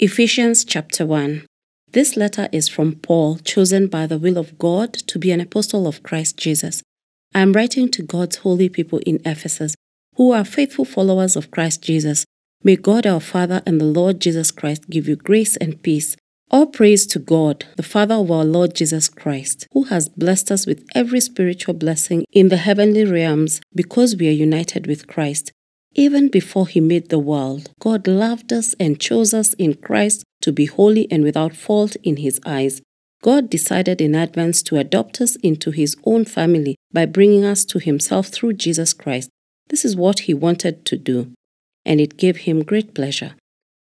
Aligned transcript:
Ephesians 0.00 0.64
chapter 0.64 1.04
1. 1.04 1.44
This 1.90 2.16
letter 2.16 2.48
is 2.52 2.68
from 2.68 2.94
Paul, 2.94 3.38
chosen 3.38 3.88
by 3.88 4.06
the 4.06 4.16
will 4.16 4.38
of 4.38 4.56
God 4.56 4.92
to 4.94 5.18
be 5.18 5.32
an 5.32 5.40
apostle 5.40 5.88
of 5.88 6.04
Christ 6.04 6.36
Jesus. 6.36 6.84
I 7.34 7.40
am 7.40 7.52
writing 7.52 7.90
to 7.90 8.02
God's 8.04 8.36
holy 8.36 8.68
people 8.68 9.00
in 9.00 9.20
Ephesus, 9.24 9.74
who 10.14 10.30
are 10.30 10.44
faithful 10.44 10.84
followers 10.84 11.34
of 11.34 11.50
Christ 11.50 11.82
Jesus. 11.82 12.24
May 12.62 12.76
God 12.76 13.08
our 13.08 13.18
Father 13.18 13.60
and 13.66 13.80
the 13.80 13.86
Lord 13.86 14.20
Jesus 14.20 14.52
Christ 14.52 14.88
give 14.88 15.08
you 15.08 15.16
grace 15.16 15.56
and 15.56 15.82
peace. 15.82 16.14
All 16.48 16.66
praise 16.66 17.04
to 17.08 17.18
God, 17.18 17.64
the 17.76 17.82
Father 17.82 18.14
of 18.14 18.30
our 18.30 18.44
Lord 18.44 18.76
Jesus 18.76 19.08
Christ, 19.08 19.66
who 19.72 19.82
has 19.84 20.08
blessed 20.08 20.52
us 20.52 20.64
with 20.64 20.86
every 20.94 21.18
spiritual 21.18 21.74
blessing 21.74 22.24
in 22.30 22.50
the 22.50 22.58
heavenly 22.58 23.04
realms 23.04 23.60
because 23.74 24.14
we 24.14 24.28
are 24.28 24.30
united 24.30 24.86
with 24.86 25.08
Christ. 25.08 25.50
Even 25.94 26.28
before 26.28 26.68
he 26.68 26.80
made 26.80 27.08
the 27.08 27.18
world, 27.18 27.70
God 27.80 28.06
loved 28.06 28.52
us 28.52 28.74
and 28.78 29.00
chose 29.00 29.32
us 29.32 29.54
in 29.54 29.74
Christ 29.74 30.22
to 30.42 30.52
be 30.52 30.66
holy 30.66 31.10
and 31.10 31.24
without 31.24 31.56
fault 31.56 31.96
in 32.02 32.18
his 32.18 32.40
eyes. 32.44 32.82
God 33.22 33.50
decided 33.50 34.00
in 34.00 34.14
advance 34.14 34.62
to 34.64 34.76
adopt 34.76 35.20
us 35.20 35.36
into 35.36 35.70
his 35.70 35.96
own 36.04 36.24
family 36.24 36.76
by 36.92 37.06
bringing 37.06 37.44
us 37.44 37.64
to 37.66 37.78
himself 37.78 38.28
through 38.28 38.52
Jesus 38.52 38.92
Christ. 38.92 39.28
This 39.68 39.84
is 39.84 39.96
what 39.96 40.20
he 40.20 40.34
wanted 40.34 40.84
to 40.86 40.96
do, 40.96 41.32
and 41.84 42.00
it 42.00 42.16
gave 42.16 42.38
him 42.38 42.62
great 42.62 42.94
pleasure. 42.94 43.34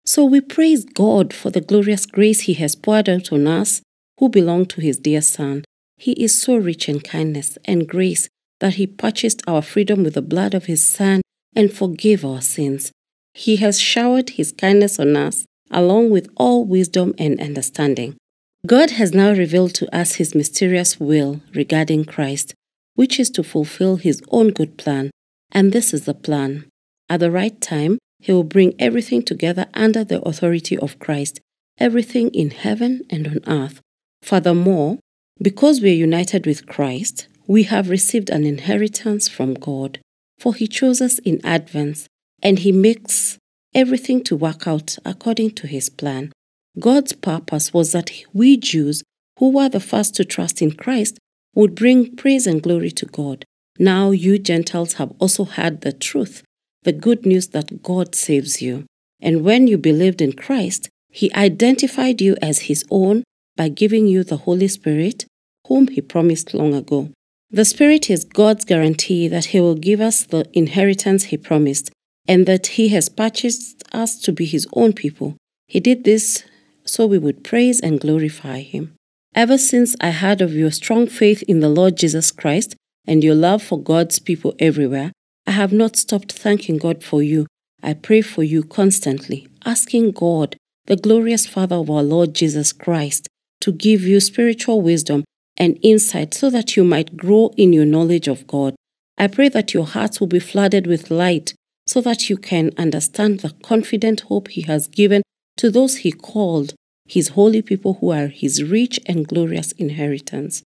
So 0.05 0.25
we 0.25 0.41
praise 0.41 0.85
God 0.85 1.33
for 1.33 1.51
the 1.51 1.61
glorious 1.61 2.05
grace 2.05 2.41
he 2.41 2.53
has 2.55 2.75
poured 2.75 3.09
out 3.09 3.31
on 3.31 3.45
us 3.45 3.81
who 4.17 4.29
belong 4.29 4.65
to 4.67 4.81
his 4.81 4.97
dear 4.97 5.21
Son. 5.21 5.65
He 5.97 6.13
is 6.13 6.41
so 6.41 6.55
rich 6.55 6.89
in 6.89 7.01
kindness 7.01 7.57
and 7.65 7.87
grace 7.87 8.27
that 8.59 8.75
he 8.75 8.87
purchased 8.87 9.41
our 9.47 9.61
freedom 9.61 10.03
with 10.03 10.15
the 10.15 10.21
blood 10.21 10.53
of 10.53 10.65
his 10.65 10.83
Son 10.83 11.21
and 11.55 11.71
forgive 11.71 12.23
our 12.23 12.41
sins. 12.41 12.91
He 13.33 13.57
has 13.57 13.79
showered 13.79 14.31
His 14.31 14.51
kindness 14.51 14.99
on 14.99 15.15
us, 15.15 15.45
along 15.69 16.09
with 16.09 16.27
all 16.37 16.65
wisdom 16.65 17.13
and 17.17 17.39
understanding. 17.39 18.17
God 18.65 18.91
has 18.91 19.13
now 19.13 19.31
revealed 19.31 19.75
to 19.75 19.95
us 19.95 20.15
His 20.15 20.33
mysterious 20.33 20.99
will 20.99 21.41
regarding 21.53 22.05
Christ, 22.05 22.55
which 22.95 23.19
is 23.19 23.29
to 23.31 23.43
fulfill 23.43 23.97
His 23.97 24.23
own 24.29 24.49
good 24.49 24.77
plan. 24.77 25.11
And 25.51 25.71
this 25.71 25.93
is 25.93 26.05
the 26.05 26.13
plan. 26.13 26.65
At 27.09 27.19
the 27.19 27.31
right 27.31 27.59
time, 27.61 27.99
He 28.19 28.31
will 28.31 28.43
bring 28.43 28.73
everything 28.79 29.21
together 29.21 29.67
under 29.73 30.03
the 30.03 30.21
authority 30.23 30.77
of 30.77 30.97
Christ, 30.97 31.39
everything 31.77 32.29
in 32.29 32.49
heaven 32.49 33.01
and 33.09 33.27
on 33.27 33.39
earth. 33.47 33.81
Furthermore, 34.23 34.97
because 35.39 35.79
we 35.79 35.91
are 35.91 35.93
united 35.93 36.47
with 36.47 36.65
Christ, 36.65 37.27
we 37.45 37.63
have 37.63 37.89
received 37.89 38.31
an 38.31 38.45
inheritance 38.45 39.27
from 39.27 39.53
God 39.53 39.99
for 40.37 40.53
he 40.53 40.67
chose 40.67 41.01
us 41.01 41.19
in 41.19 41.39
advance 41.43 42.07
and 42.41 42.59
he 42.59 42.71
makes 42.71 43.37
everything 43.73 44.23
to 44.23 44.35
work 44.35 44.67
out 44.67 44.97
according 45.05 45.51
to 45.51 45.67
his 45.67 45.89
plan. 45.89 46.31
God's 46.79 47.13
purpose 47.13 47.73
was 47.73 47.91
that 47.91 48.11
we 48.33 48.57
Jews, 48.57 49.03
who 49.39 49.51
were 49.51 49.69
the 49.69 49.79
first 49.79 50.15
to 50.15 50.25
trust 50.25 50.61
in 50.61 50.71
Christ, 50.71 51.17
would 51.55 51.73
bring 51.73 52.15
praise 52.15 52.45
and 52.45 52.61
glory 52.61 52.91
to 52.91 53.05
God. 53.05 53.45
Now 53.79 54.11
you 54.11 54.37
Gentiles 54.37 54.93
have 54.93 55.13
also 55.19 55.43
heard 55.43 55.81
the 55.81 55.91
truth, 55.91 56.43
the 56.83 56.93
good 56.93 57.25
news 57.25 57.47
that 57.49 57.81
God 57.83 58.15
saves 58.15 58.61
you. 58.61 58.85
And 59.19 59.43
when 59.43 59.67
you 59.67 59.77
believed 59.77 60.21
in 60.21 60.33
Christ, 60.33 60.89
he 61.11 61.33
identified 61.33 62.21
you 62.21 62.35
as 62.41 62.61
his 62.61 62.85
own 62.91 63.23
by 63.55 63.69
giving 63.69 64.05
you 64.05 64.23
the 64.23 64.37
Holy 64.37 64.67
Spirit, 64.67 65.25
whom 65.67 65.87
he 65.87 66.01
promised 66.01 66.53
long 66.53 66.75
ago. 66.75 67.09
The 67.49 67.63
Spirit 67.63 68.09
is 68.09 68.25
God's 68.25 68.65
guarantee 68.65 69.29
that 69.29 69.45
He 69.45 69.61
will 69.61 69.75
give 69.75 70.01
us 70.01 70.25
the 70.25 70.45
inheritance 70.51 71.25
He 71.25 71.37
promised 71.37 71.91
and 72.27 72.45
that 72.45 72.67
He 72.67 72.89
has 72.89 73.07
purchased 73.07 73.83
us 73.93 74.19
to 74.19 74.33
be 74.33 74.45
His 74.45 74.67
own 74.73 74.91
people. 74.91 75.37
He 75.67 75.79
did 75.79 76.03
this 76.03 76.43
so 76.83 77.05
we 77.05 77.17
would 77.17 77.45
praise 77.45 77.79
and 77.79 78.01
glorify 78.01 78.59
Him. 78.59 78.95
Ever 79.33 79.57
since 79.57 79.95
I 80.01 80.11
heard 80.11 80.41
of 80.41 80.55
your 80.55 80.71
strong 80.71 81.07
faith 81.07 81.41
in 81.43 81.61
the 81.61 81.69
Lord 81.69 81.95
Jesus 81.95 82.31
Christ 82.31 82.75
and 83.05 83.23
your 83.23 83.35
love 83.35 83.63
for 83.63 83.81
God's 83.81 84.19
people 84.19 84.53
everywhere, 84.59 85.13
I 85.45 85.51
have 85.51 85.71
not 85.71 85.95
stopped 85.95 86.33
thanking 86.33 86.77
God 86.77 87.01
for 87.01 87.23
you. 87.23 87.47
I 87.81 87.93
pray 87.93 88.21
for 88.21 88.43
you 88.43 88.63
constantly, 88.63 89.47
asking 89.65 90.11
God, 90.11 90.57
the 90.87 90.97
glorious 90.97 91.45
Father 91.45 91.77
of 91.77 91.89
our 91.89 92.03
Lord 92.03 92.33
Jesus 92.33 92.73
Christ, 92.73 93.29
to 93.61 93.71
give 93.71 94.01
you 94.01 94.19
spiritual 94.19 94.81
wisdom 94.81 95.23
and 95.57 95.79
insight 95.81 96.33
so 96.33 96.49
that 96.49 96.75
you 96.75 96.83
might 96.83 97.17
grow 97.17 97.51
in 97.57 97.73
your 97.73 97.85
knowledge 97.85 98.27
of 98.27 98.47
God. 98.47 98.75
I 99.17 99.27
pray 99.27 99.49
that 99.49 99.73
your 99.73 99.85
hearts 99.85 100.19
will 100.19 100.27
be 100.27 100.39
flooded 100.39 100.85
with 100.85 101.09
light 101.11 101.53
so 101.87 102.01
that 102.01 102.29
you 102.29 102.37
can 102.37 102.71
understand 102.77 103.39
the 103.39 103.53
confident 103.63 104.21
hope 104.21 104.49
He 104.49 104.61
has 104.63 104.87
given 104.87 105.23
to 105.57 105.71
those 105.71 105.97
He 105.97 106.11
called, 106.11 106.75
His 107.05 107.29
holy 107.29 107.61
people 107.61 107.95
who 107.95 108.11
are 108.11 108.27
His 108.27 108.63
rich 108.63 108.99
and 109.07 109.27
glorious 109.27 109.71
inheritance. 109.73 110.61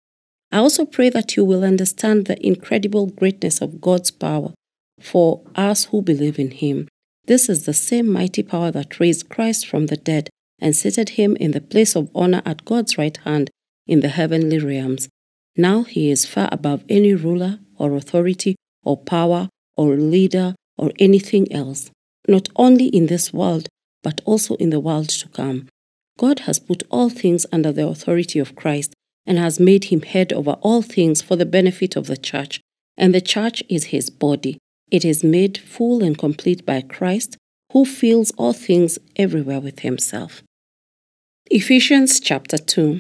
I 0.53 0.59
also 0.59 0.85
pray 0.85 1.09
that 1.11 1.37
you 1.37 1.45
will 1.45 1.65
understand 1.65 2.27
the 2.27 2.45
incredible 2.47 3.07
greatness 3.07 3.61
of 3.61 3.81
God's 3.81 4.13
power 4.13 4.55
for 5.01 5.43
us 5.57 5.87
who 5.87 6.03
believe 6.03 6.39
in 6.39 6.53
Him. 6.53 6.89
This 7.27 7.49
is 7.49 7.67
the 7.67 7.75
same 7.75 8.09
mighty 8.09 8.45
power 8.45 8.71
that 8.71 9.01
raised 9.01 9.29
Christ 9.29 9.67
from 9.67 9.87
the 9.87 9.97
dead 9.97 10.31
and 10.61 10.77
seated 10.77 11.11
Him 11.11 11.35
in 11.37 11.51
the 11.51 11.61
place 11.61 11.97
of 11.97 12.11
honor 12.15 12.43
at 12.47 12.65
God's 12.65 12.97
right 12.97 13.17
hand 13.25 13.51
in 13.87 14.01
the 14.01 14.09
heavenly 14.09 14.59
realms. 14.59 15.09
Now 15.57 15.85
he 15.85 16.11
is 16.11 16.27
far 16.27 16.49
above 16.53 16.85
any 16.89 17.15
ruler 17.15 17.61
or 17.79 17.97
authority 17.97 18.57
or 18.85 18.97
power 18.97 19.49
or 19.77 19.97
leader 19.97 20.55
or 20.77 20.93
anything 20.99 21.51
else, 21.53 21.91
not 22.29 22.49
only 22.57 22.87
in 22.87 23.07
this 23.07 23.33
world, 23.33 23.69
but 24.03 24.21
also 24.25 24.55
in 24.57 24.71
the 24.71 24.81
world 24.81 25.09
to 25.09 25.29
come. 25.29 25.69
God 26.19 26.41
has 26.41 26.59
put 26.59 26.83
all 26.91 27.09
things 27.11 27.47
under 27.53 27.73
the 27.73 27.87
authority 27.87 28.39
of 28.39 28.57
Christ 28.57 28.95
and 29.27 29.39
has 29.39 29.59
made 29.59 29.85
him 29.85 30.03
head 30.03 30.33
over 30.33 30.53
all 30.63 30.83
things 30.83 31.21
for 31.21 31.37
the 31.37 31.47
benefit 31.47 31.97
of 31.97 32.07
the 32.07 32.17
church, 32.17 32.61
and 32.97 33.15
the 33.15 33.21
church 33.21 33.63
is 33.69 33.87
his 33.87 34.09
body. 34.09 34.59
It 34.91 35.05
is 35.05 35.25
made 35.25 35.59
full 35.59 36.03
and 36.03 36.17
complete 36.17 36.65
by 36.65 36.81
Christ, 36.81 37.37
who 37.73 37.85
fills 37.85 38.31
all 38.33 38.53
things 38.53 38.99
everywhere 39.17 39.61
with 39.61 39.81
himself. 39.81 40.43
Ephesians 41.51 42.21
chapter 42.21 42.57
2 42.57 42.99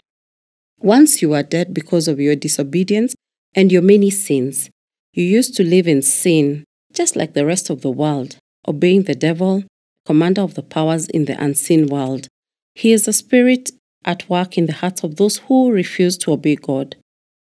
once 0.80 1.22
you 1.22 1.30
were 1.30 1.42
dead 1.42 1.72
because 1.72 2.06
of 2.06 2.20
your 2.20 2.36
disobedience 2.36 3.14
and 3.54 3.72
your 3.72 3.82
many 3.82 4.10
sins. 4.10 4.70
You 5.12 5.24
used 5.24 5.56
to 5.56 5.64
live 5.64 5.88
in 5.88 6.02
sin, 6.02 6.64
just 6.92 7.16
like 7.16 7.32
the 7.32 7.46
rest 7.46 7.70
of 7.70 7.80
the 7.80 7.90
world, 7.90 8.36
obeying 8.68 9.04
the 9.04 9.14
devil, 9.14 9.64
commander 10.04 10.42
of 10.42 10.54
the 10.54 10.62
powers 10.62 11.06
in 11.08 11.24
the 11.24 11.42
unseen 11.42 11.86
world. 11.86 12.28
He 12.74 12.92
is 12.92 13.08
a 13.08 13.12
spirit 13.12 13.70
at 14.04 14.28
work 14.28 14.58
in 14.58 14.66
the 14.66 14.74
hearts 14.74 15.02
of 15.02 15.16
those 15.16 15.38
who 15.38 15.72
refuse 15.72 16.18
to 16.18 16.32
obey 16.32 16.56
God. 16.56 16.96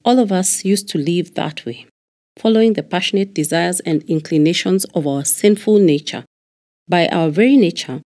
All 0.05 0.19
of 0.19 0.33
us 0.33 0.65
used 0.65 0.89
to 0.89 0.99
live 0.99 1.35
that 1.35 1.65
way, 1.65 1.87
following 2.37 2.73
the 2.73 2.83
passionate 2.83 3.33
desires 3.33 3.79
and 3.81 4.03
inclinations 4.05 4.85
of 4.87 5.07
our 5.07 5.25
sinful 5.25 5.79
nature. 5.79 6.25
By 6.89 7.07
our 7.09 7.31
very 7.31 7.57
nature, 7.57 8.03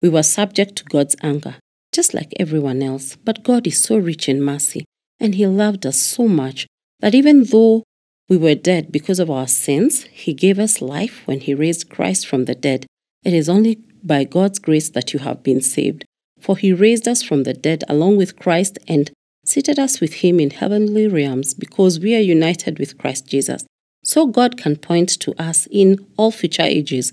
we 0.00 0.08
were 0.08 0.22
subject 0.22 0.76
to 0.76 0.84
God's 0.84 1.16
anger 1.22 1.56
just 1.92 2.14
like 2.14 2.32
everyone 2.38 2.82
else. 2.82 3.16
But 3.16 3.42
God 3.42 3.66
is 3.66 3.82
so 3.82 3.96
rich 3.98 4.28
in 4.28 4.42
mercy, 4.42 4.84
and 5.18 5.34
He 5.34 5.46
loved 5.46 5.86
us 5.86 6.00
so 6.00 6.28
much 6.28 6.66
that 7.00 7.14
even 7.14 7.44
though 7.44 7.84
we 8.28 8.36
were 8.36 8.54
dead 8.54 8.92
because 8.92 9.18
of 9.18 9.30
our 9.30 9.48
sins, 9.48 10.04
He 10.04 10.32
gave 10.34 10.58
us 10.58 10.80
life 10.80 11.22
when 11.26 11.40
He 11.40 11.54
raised 11.54 11.90
Christ 11.90 12.26
from 12.26 12.44
the 12.44 12.54
dead. 12.54 12.86
It 13.24 13.34
is 13.34 13.48
only 13.48 13.78
by 14.02 14.24
God's 14.24 14.58
grace 14.58 14.88
that 14.90 15.12
you 15.12 15.20
have 15.20 15.42
been 15.42 15.60
saved. 15.60 16.04
For 16.40 16.56
He 16.56 16.72
raised 16.72 17.06
us 17.06 17.22
from 17.22 17.42
the 17.42 17.54
dead 17.54 17.84
along 17.88 18.16
with 18.16 18.38
Christ 18.38 18.78
and 18.88 19.10
seated 19.44 19.78
us 19.78 20.00
with 20.00 20.14
Him 20.14 20.40
in 20.40 20.50
heavenly 20.50 21.08
realms 21.08 21.54
because 21.54 22.00
we 22.00 22.14
are 22.14 22.20
united 22.20 22.78
with 22.78 22.98
Christ 22.98 23.26
Jesus. 23.26 23.64
So 24.04 24.26
God 24.26 24.56
can 24.56 24.76
point 24.76 25.10
to 25.20 25.34
us 25.40 25.68
in 25.70 25.98
all 26.16 26.30
future 26.30 26.62
ages 26.62 27.12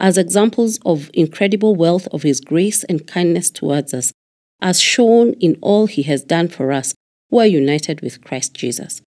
as 0.00 0.16
examples 0.16 0.78
of 0.84 1.10
incredible 1.12 1.76
wealth 1.76 2.08
of 2.10 2.22
His 2.22 2.40
grace 2.40 2.82
and 2.84 3.06
kindness 3.06 3.50
towards 3.50 3.92
us, 3.92 4.12
as 4.60 4.80
shown 4.80 5.34
in 5.34 5.58
all 5.60 5.86
He 5.86 6.02
has 6.04 6.24
done 6.24 6.48
for 6.48 6.72
us 6.72 6.94
who 7.30 7.38
are 7.38 7.46
united 7.46 8.00
with 8.00 8.24
Christ 8.24 8.54
Jesus. 8.54 9.02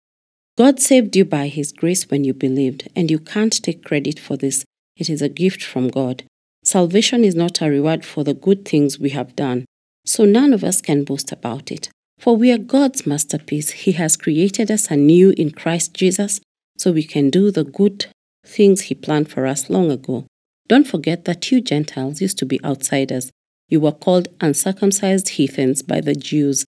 God 0.56 0.78
saved 0.78 1.16
you 1.16 1.24
by 1.24 1.48
His 1.48 1.72
grace 1.72 2.08
when 2.08 2.22
you 2.22 2.32
believed, 2.32 2.88
and 2.94 3.10
you 3.10 3.18
can't 3.18 3.60
take 3.62 3.84
credit 3.84 4.20
for 4.20 4.36
this. 4.36 4.64
It 4.96 5.10
is 5.10 5.20
a 5.20 5.28
gift 5.28 5.64
from 5.64 5.88
God. 5.88 6.22
Salvation 6.62 7.24
is 7.24 7.34
not 7.34 7.60
a 7.60 7.68
reward 7.68 8.04
for 8.04 8.22
the 8.22 8.32
good 8.32 8.64
things 8.64 8.98
we 8.98 9.10
have 9.10 9.34
done, 9.34 9.64
so 10.06 10.24
none 10.24 10.52
of 10.52 10.62
us 10.62 10.80
can 10.80 11.02
boast 11.02 11.32
about 11.32 11.72
it. 11.72 11.88
For 12.20 12.36
we 12.36 12.52
are 12.52 12.58
God's 12.58 13.04
masterpiece. 13.04 13.70
He 13.70 13.92
has 13.92 14.16
created 14.16 14.70
us 14.70 14.90
anew 14.90 15.34
in 15.36 15.50
Christ 15.50 15.92
Jesus 15.92 16.40
so 16.78 16.92
we 16.92 17.02
can 17.02 17.30
do 17.30 17.50
the 17.50 17.64
good 17.64 18.06
things 18.46 18.82
He 18.82 18.94
planned 18.94 19.28
for 19.28 19.46
us 19.46 19.68
long 19.68 19.90
ago. 19.90 20.26
Don't 20.68 20.86
forget 20.86 21.24
that 21.24 21.50
you 21.50 21.60
Gentiles 21.60 22.20
used 22.20 22.38
to 22.38 22.46
be 22.46 22.62
outsiders. 22.64 23.30
You 23.68 23.80
were 23.80 23.92
called 23.92 24.28
uncircumcised 24.40 25.30
heathens 25.30 25.82
by 25.82 26.00
the 26.00 26.14
Jews, 26.14 26.64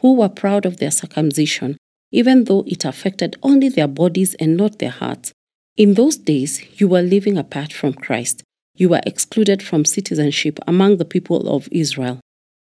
who 0.00 0.14
were 0.14 0.28
proud 0.28 0.66
of 0.66 0.78
their 0.78 0.90
circumcision, 0.90 1.76
even 2.12 2.44
though 2.44 2.64
it 2.66 2.84
affected 2.84 3.36
only 3.42 3.68
their 3.68 3.88
bodies 3.88 4.34
and 4.34 4.56
not 4.56 4.78
their 4.78 4.90
hearts. 4.90 5.32
In 5.76 5.94
those 5.94 6.16
days, 6.16 6.62
you 6.80 6.88
were 6.88 7.02
living 7.02 7.38
apart 7.38 7.72
from 7.72 7.94
Christ. 7.94 8.42
You 8.74 8.88
were 8.88 9.00
excluded 9.06 9.62
from 9.62 9.84
citizenship 9.84 10.58
among 10.66 10.96
the 10.96 11.04
people 11.04 11.48
of 11.48 11.68
Israel. 11.70 12.20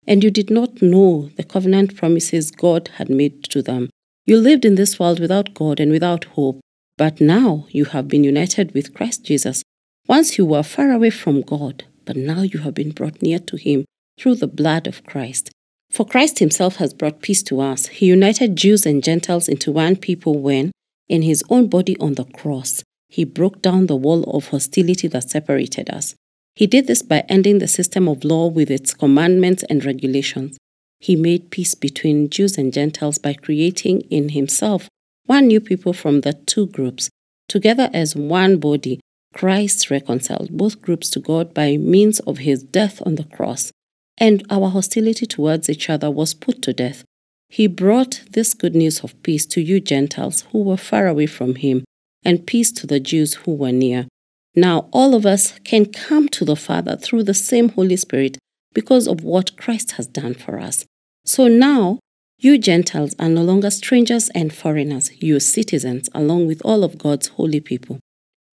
and 0.08 0.24
you 0.24 0.30
did 0.30 0.50
not 0.50 0.80
know 0.80 1.30
the 1.36 1.44
covenant 1.44 1.94
promises 1.94 2.50
God 2.50 2.88
had 2.96 3.10
made 3.10 3.44
to 3.44 3.60
them. 3.60 3.90
You 4.24 4.38
lived 4.38 4.64
in 4.64 4.74
this 4.74 4.98
world 4.98 5.20
without 5.20 5.52
God 5.52 5.78
and 5.78 5.92
without 5.92 6.24
hope, 6.36 6.60
but 6.96 7.20
now 7.20 7.66
you 7.68 7.84
have 7.84 8.08
been 8.08 8.24
united 8.24 8.72
with 8.72 8.94
Christ 8.94 9.22
Jesus. 9.24 9.62
Once 10.08 10.38
you 10.38 10.46
were 10.46 10.62
far 10.62 10.90
away 10.90 11.10
from 11.10 11.42
God, 11.42 11.84
but 12.06 12.16
now 12.16 12.40
you 12.40 12.60
have 12.60 12.72
been 12.72 12.92
brought 12.92 13.20
near 13.20 13.38
to 13.38 13.56
Him 13.56 13.84
through 14.18 14.36
the 14.36 14.46
blood 14.46 14.86
of 14.86 15.04
Christ. 15.04 15.50
For 15.90 16.06
Christ 16.06 16.38
Himself 16.38 16.76
has 16.76 16.94
brought 16.94 17.20
peace 17.20 17.42
to 17.44 17.60
us. 17.60 17.88
He 17.88 18.06
united 18.06 18.56
Jews 18.56 18.86
and 18.86 19.04
Gentiles 19.04 19.48
into 19.48 19.70
one 19.70 19.96
people 19.96 20.38
when, 20.38 20.72
in 21.08 21.20
His 21.20 21.44
own 21.50 21.68
body 21.68 21.94
on 21.98 22.14
the 22.14 22.24
cross, 22.24 22.82
He 23.10 23.24
broke 23.24 23.60
down 23.60 23.86
the 23.86 23.96
wall 23.96 24.24
of 24.24 24.48
hostility 24.48 25.08
that 25.08 25.28
separated 25.28 25.90
us. 25.90 26.14
He 26.54 26.66
did 26.66 26.86
this 26.86 27.02
by 27.02 27.24
ending 27.28 27.58
the 27.58 27.68
system 27.68 28.08
of 28.08 28.24
law 28.24 28.46
with 28.46 28.70
its 28.70 28.94
commandments 28.94 29.62
and 29.64 29.84
regulations. 29.84 30.56
He 31.00 31.16
made 31.16 31.50
peace 31.50 31.74
between 31.74 32.30
Jews 32.30 32.56
and 32.56 32.72
Gentiles 32.72 33.18
by 33.18 33.34
creating 33.34 34.00
in 34.10 34.30
Himself 34.30 34.88
one 35.26 35.46
new 35.48 35.60
people 35.60 35.92
from 35.92 36.22
the 36.22 36.32
two 36.32 36.66
groups. 36.66 37.10
Together 37.46 37.90
as 37.92 38.16
one 38.16 38.56
body, 38.56 39.00
Christ 39.34 39.90
reconciled 39.90 40.50
both 40.50 40.82
groups 40.82 41.10
to 41.10 41.20
God 41.20 41.54
by 41.54 41.76
means 41.76 42.20
of 42.20 42.38
His 42.38 42.62
death 42.62 43.02
on 43.06 43.16
the 43.16 43.24
cross 43.24 43.72
and 44.18 44.44
our 44.50 44.68
hostility 44.68 45.26
towards 45.26 45.70
each 45.70 45.88
other 45.88 46.10
was 46.10 46.34
put 46.34 46.60
to 46.62 46.72
death. 46.72 47.04
He 47.48 47.66
brought 47.66 48.22
this 48.32 48.52
good 48.52 48.74
news 48.74 49.00
of 49.00 49.20
peace 49.22 49.46
to 49.46 49.62
you 49.62 49.80
Gentiles 49.80 50.44
who 50.52 50.62
were 50.62 50.76
far 50.76 51.06
away 51.06 51.26
from 51.26 51.54
him, 51.54 51.84
and 52.24 52.46
peace 52.46 52.70
to 52.72 52.86
the 52.86 53.00
Jews 53.00 53.34
who 53.34 53.54
were 53.54 53.72
near. 53.72 54.06
Now 54.54 54.88
all 54.92 55.14
of 55.14 55.24
us 55.24 55.58
can 55.64 55.86
come 55.86 56.28
to 56.30 56.44
the 56.44 56.56
Father 56.56 56.96
through 56.96 57.22
the 57.22 57.34
same 57.34 57.70
Holy 57.70 57.96
Spirit 57.96 58.38
because 58.74 59.06
of 59.06 59.22
what 59.22 59.56
Christ 59.56 59.92
has 59.92 60.06
done 60.06 60.34
for 60.34 60.58
us. 60.58 60.84
So 61.24 61.48
now, 61.48 62.00
you 62.38 62.58
Gentiles 62.58 63.14
are 63.18 63.28
no 63.28 63.42
longer 63.42 63.70
strangers 63.70 64.28
and 64.30 64.52
foreigners, 64.52 65.10
you 65.22 65.40
citizens 65.40 66.08
along 66.14 66.46
with 66.46 66.60
all 66.64 66.84
of 66.84 66.98
God's 66.98 67.28
holy 67.28 67.60
people. 67.60 67.98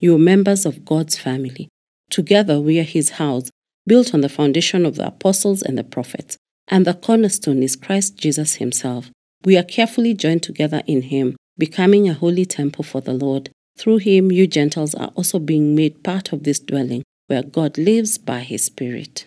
You 0.05 0.13
are 0.13 0.19
members 0.19 0.67
of 0.67 0.85
God's 0.85 1.17
family. 1.17 1.67
Together 2.11 2.61
we 2.61 2.79
are 2.79 2.83
his 2.83 3.17
house 3.17 3.49
built 3.87 4.13
on 4.13 4.21
the 4.21 4.29
foundation 4.29 4.85
of 4.85 4.97
the 4.97 5.07
apostles 5.07 5.63
and 5.63 5.79
the 5.79 5.83
prophets, 5.83 6.37
and 6.67 6.85
the 6.85 6.93
cornerstone 6.93 7.63
is 7.63 7.75
Christ 7.75 8.15
Jesus 8.15 8.57
himself. 8.57 9.09
We 9.45 9.57
are 9.57 9.63
carefully 9.63 10.13
joined 10.13 10.43
together 10.43 10.83
in 10.85 11.01
him, 11.01 11.35
becoming 11.57 12.07
a 12.07 12.13
holy 12.13 12.45
temple 12.45 12.83
for 12.83 13.01
the 13.01 13.15
Lord. 13.15 13.49
Through 13.79 13.97
him, 13.97 14.31
you 14.31 14.45
Gentiles 14.45 14.93
are 14.93 15.11
also 15.15 15.39
being 15.39 15.73
made 15.73 16.03
part 16.03 16.31
of 16.31 16.43
this 16.43 16.59
dwelling, 16.59 17.01
where 17.25 17.41
God 17.41 17.75
lives 17.79 18.19
by 18.19 18.41
his 18.41 18.63
Spirit. 18.63 19.25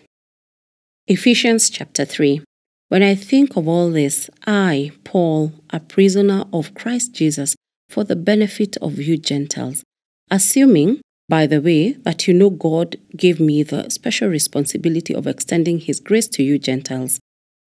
Ephesians 1.07 1.69
chapter 1.69 2.05
3 2.05 2.41
When 2.87 3.03
I 3.03 3.15
think 3.15 3.57
of 3.57 3.67
all 3.67 3.91
this, 3.91 4.29
I, 4.47 4.93
Paul, 5.03 5.51
a 5.71 5.81
prisoner 5.81 6.45
of 6.53 6.73
Christ 6.73 7.11
Jesus, 7.11 7.57
for 7.89 8.05
the 8.05 8.15
benefit 8.15 8.77
of 8.77 8.97
you 8.97 9.17
Gentiles, 9.17 9.83
assuming 10.31 11.01
by 11.29 11.45
the 11.45 11.61
way, 11.61 11.91
that 11.91 12.27
you 12.27 12.33
know 12.33 12.49
God 12.49 12.97
gave 13.15 13.39
me 13.39 13.61
the 13.61 13.87
special 13.89 14.29
responsibility 14.29 15.13
of 15.13 15.27
extending 15.27 15.79
His 15.79 15.99
grace 15.99 16.27
to 16.29 16.43
you 16.43 16.57
Gentiles. 16.57 17.19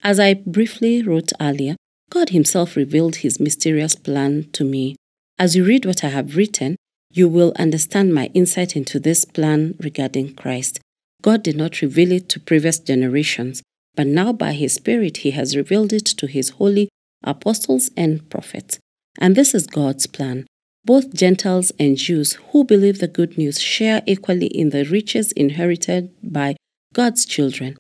As 0.03 0.19
I 0.19 0.35
briefly 0.35 1.01
wrote 1.01 1.33
earlier, 1.41 1.77
God 2.11 2.31
Himself 2.31 2.75
revealed 2.75 3.17
His 3.17 3.39
mysterious 3.39 3.95
plan 3.95 4.51
to 4.55 4.65
me. 4.65 4.97
As 5.39 5.55
you 5.55 5.65
read 5.65 5.87
what 5.87 6.03
I 6.03 6.09
have 6.09 6.37
written, 6.37 6.75
you 7.13 7.29
will 7.29 7.53
understand 7.57 8.13
my 8.13 8.31
insight 8.35 8.75
into 8.75 8.99
this 8.99 9.25
plan 9.25 9.77
regarding 9.79 10.35
Christ. 10.35 10.81
God 11.23 11.45
did 11.45 11.57
not 11.57 11.83
reveal 11.83 12.11
it 12.11 12.29
to 12.31 12.41
previous 12.41 12.81
generations, 12.81 13.63
but 13.95 14.09
now 14.09 14.33
by 14.33 14.55
His 14.55 14.75
Spirit 14.75 15.19
He 15.19 15.31
has 15.31 15.57
revealed 15.57 15.93
it 15.93 16.07
to 16.07 16.27
His 16.27 16.51
holy 16.51 16.89
apostles 17.23 17.91
and 17.97 18.29
prophets. 18.29 18.81
And 19.21 19.37
this 19.37 19.55
is 19.55 19.69
God's 19.69 20.09
plan 20.09 20.47
both 20.85 21.15
Gentiles 21.15 21.71
and 21.79 21.97
Jews 21.97 22.35
who 22.51 22.65
believe 22.65 22.99
the 22.99 23.09
good 23.09 23.39
news 23.39 23.61
share 23.61 24.03
equally 24.07 24.47
in 24.47 24.71
the 24.71 24.85
riches 24.85 25.33
inherited 25.33 26.11
by 26.23 26.57
God's 26.93 27.25
children. 27.25 27.77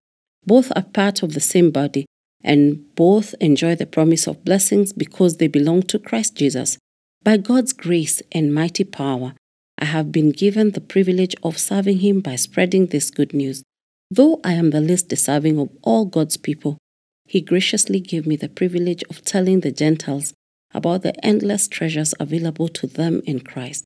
Both 0.47 0.73
are 0.77 0.83
part 0.83 1.23
of 1.23 1.35
the 1.35 1.41
same 1.41 1.71
body, 1.71 2.07
and 2.43 2.95
both 2.95 3.35
enjoy 3.41 3.75
the 3.75 3.87
promise 3.87 4.27
of 4.27 4.45
blessings 4.45 4.93
because 4.93 5.37
they 5.37 5.49
belong 5.49 5.83
to 5.85 5.99
Christ 5.99 6.37
Jesus. 6.37 6.79
By 7.23 7.37
God's 7.37 7.73
grace 7.73 8.23
and 8.33 8.55
mighty 8.55 8.85
power, 8.85 9.35
I 9.79 9.87
have 9.87 10.13
been 10.13 10.31
given 10.31 10.71
the 10.71 10.81
privilege 10.81 11.35
of 11.43 11.59
serving 11.59 11.99
Him 11.99 12.21
by 12.21 12.37
spreading 12.37 12.87
this 12.87 13.11
good 13.11 13.33
news. 13.33 13.63
Though 14.11 14.41
I 14.45 14.53
am 14.53 14.71
the 14.71 14.81
least 14.81 15.09
deserving 15.09 15.59
of 15.59 15.71
all 15.83 16.05
God's 16.05 16.37
people, 16.37 16.79
He 17.27 17.41
graciously 17.41 18.01
gave 18.01 18.27
me 18.27 18.37
the 18.37 18.49
privilege 18.49 19.03
of 19.09 19.25
telling 19.25 19.61
the 19.61 19.73
Gentiles 19.73 20.35
about 20.75 21.03
the 21.03 21.25
endless 21.25 21.69
treasures 21.69 22.15
available 22.19 22.69
to 22.69 22.87
them 22.87 23.23
in 23.27 23.41
Christ. 23.41 23.85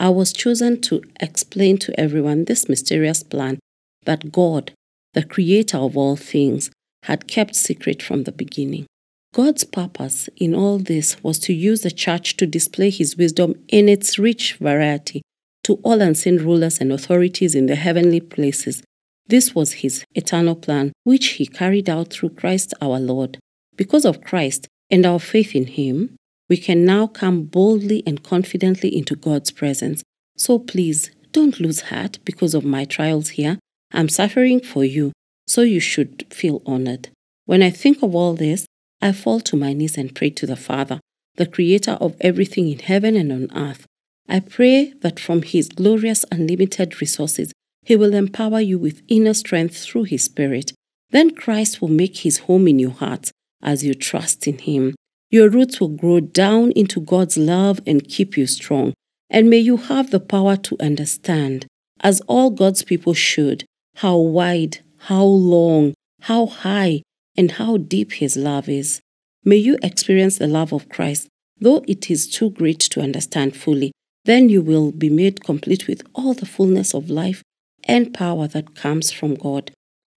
I 0.00 0.08
was 0.08 0.32
chosen 0.32 0.80
to 0.82 1.02
explain 1.20 1.78
to 1.78 1.98
everyone 1.98 2.44
this 2.44 2.68
mysterious 2.68 3.22
plan 3.22 3.58
that 4.04 4.32
God, 4.32 4.72
the 5.14 5.22
creator 5.22 5.78
of 5.78 5.96
all 5.96 6.16
things, 6.16 6.70
had 7.04 7.28
kept 7.28 7.54
secret 7.54 8.02
from 8.02 8.24
the 8.24 8.32
beginning. 8.32 8.86
God's 9.34 9.64
purpose 9.64 10.28
in 10.36 10.54
all 10.54 10.78
this 10.78 11.22
was 11.22 11.38
to 11.40 11.54
use 11.54 11.82
the 11.82 11.90
church 11.90 12.36
to 12.36 12.46
display 12.46 12.90
his 12.90 13.16
wisdom 13.16 13.54
in 13.68 13.88
its 13.88 14.18
rich 14.18 14.54
variety 14.54 15.22
to 15.64 15.74
all 15.84 16.02
unseen 16.02 16.38
rulers 16.38 16.80
and 16.80 16.92
authorities 16.92 17.54
in 17.54 17.66
the 17.66 17.76
heavenly 17.76 18.20
places. 18.20 18.82
This 19.26 19.54
was 19.54 19.74
his 19.74 20.04
eternal 20.14 20.56
plan, 20.56 20.92
which 21.04 21.28
he 21.28 21.46
carried 21.46 21.88
out 21.88 22.12
through 22.12 22.30
Christ 22.30 22.74
our 22.80 22.98
Lord. 22.98 23.38
Because 23.76 24.04
of 24.04 24.22
Christ 24.22 24.68
and 24.90 25.06
our 25.06 25.18
faith 25.18 25.54
in 25.54 25.66
him, 25.66 26.16
we 26.48 26.56
can 26.56 26.84
now 26.84 27.06
come 27.06 27.44
boldly 27.44 28.02
and 28.06 28.22
confidently 28.22 28.94
into 28.94 29.16
God's 29.16 29.50
presence. 29.50 30.02
So 30.36 30.58
please 30.58 31.10
don't 31.32 31.60
lose 31.60 31.82
heart 31.82 32.18
because 32.24 32.54
of 32.54 32.64
my 32.64 32.84
trials 32.84 33.30
here. 33.30 33.58
I'm 33.92 34.08
suffering 34.08 34.60
for 34.60 34.84
you, 34.84 35.12
so 35.46 35.62
you 35.62 35.80
should 35.80 36.26
feel 36.30 36.62
honored. 36.66 37.08
When 37.46 37.62
I 37.62 37.70
think 37.70 38.02
of 38.02 38.14
all 38.14 38.34
this, 38.34 38.66
I 39.00 39.12
fall 39.12 39.40
to 39.40 39.56
my 39.56 39.72
knees 39.72 39.98
and 39.98 40.14
pray 40.14 40.30
to 40.30 40.46
the 40.46 40.56
Father, 40.56 41.00
the 41.36 41.46
creator 41.46 41.92
of 41.92 42.16
everything 42.20 42.68
in 42.68 42.78
heaven 42.78 43.16
and 43.16 43.32
on 43.32 43.48
earth. 43.56 43.86
I 44.28 44.40
pray 44.40 44.92
that 45.00 45.18
from 45.18 45.42
his 45.42 45.68
glorious 45.68 46.24
unlimited 46.30 47.00
resources, 47.00 47.52
he 47.84 47.96
will 47.96 48.14
empower 48.14 48.60
you 48.60 48.78
with 48.78 49.02
inner 49.08 49.34
strength 49.34 49.76
through 49.76 50.04
his 50.04 50.24
Spirit. 50.24 50.72
Then 51.10 51.34
Christ 51.34 51.80
will 51.80 51.88
make 51.88 52.18
his 52.18 52.38
home 52.38 52.68
in 52.68 52.78
your 52.78 52.92
hearts 52.92 53.32
as 53.62 53.84
you 53.84 53.94
trust 53.94 54.46
in 54.46 54.58
him. 54.58 54.94
Your 55.32 55.48
roots 55.48 55.80
will 55.80 55.88
grow 55.88 56.20
down 56.20 56.72
into 56.72 57.00
God's 57.00 57.38
love 57.38 57.80
and 57.86 58.06
keep 58.06 58.36
you 58.36 58.46
strong. 58.46 58.92
And 59.30 59.48
may 59.48 59.60
you 59.60 59.78
have 59.78 60.10
the 60.10 60.20
power 60.20 60.56
to 60.58 60.76
understand, 60.78 61.66
as 62.00 62.20
all 62.28 62.50
God's 62.50 62.82
people 62.82 63.14
should, 63.14 63.64
how 63.96 64.18
wide, 64.18 64.80
how 64.98 65.24
long, 65.24 65.94
how 66.20 66.44
high, 66.44 67.00
and 67.34 67.52
how 67.52 67.78
deep 67.78 68.12
His 68.12 68.36
love 68.36 68.68
is. 68.68 69.00
May 69.42 69.56
you 69.56 69.78
experience 69.82 70.36
the 70.36 70.46
love 70.46 70.70
of 70.70 70.90
Christ, 70.90 71.28
though 71.58 71.82
it 71.88 72.10
is 72.10 72.28
too 72.28 72.50
great 72.50 72.80
to 72.80 73.00
understand 73.00 73.56
fully. 73.56 73.92
Then 74.26 74.50
you 74.50 74.60
will 74.60 74.92
be 74.92 75.08
made 75.08 75.42
complete 75.42 75.88
with 75.88 76.02
all 76.14 76.34
the 76.34 76.44
fullness 76.44 76.92
of 76.92 77.08
life 77.08 77.42
and 77.84 78.12
power 78.12 78.46
that 78.48 78.74
comes 78.74 79.10
from 79.10 79.36
God. 79.36 79.70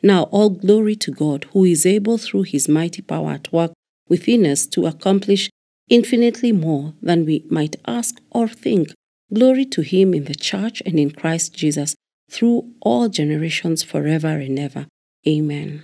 Now, 0.03 0.23
all 0.23 0.49
glory 0.49 0.97
to 0.97 1.11
God, 1.11 1.45
who 1.53 1.63
is 1.63 1.85
able 1.85 2.17
through 2.17 2.43
His 2.43 2.67
mighty 2.67 3.01
power 3.01 3.31
at 3.31 3.53
work 3.53 3.71
within 4.07 4.45
us 4.45 4.65
to 4.67 4.85
accomplish 4.85 5.49
infinitely 5.89 6.51
more 6.51 6.93
than 7.01 7.25
we 7.25 7.45
might 7.49 7.75
ask 7.85 8.21
or 8.31 8.47
think. 8.47 8.89
Glory 9.33 9.65
to 9.65 9.81
Him 9.81 10.13
in 10.13 10.25
the 10.25 10.35
church 10.35 10.81
and 10.85 10.99
in 10.99 11.11
Christ 11.11 11.55
Jesus 11.55 11.95
through 12.29 12.71
all 12.81 13.09
generations 13.09 13.83
forever 13.83 14.39
and 14.39 14.59
ever. 14.59 14.87
Amen. 15.27 15.83